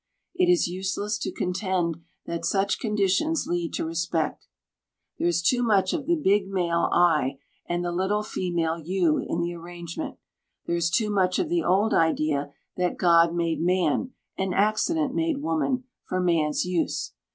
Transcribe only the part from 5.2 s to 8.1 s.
is too much of the big male I, and the